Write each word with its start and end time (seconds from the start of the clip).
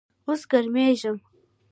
اوس 0.27 0.41
ګرمیږم 0.51 1.17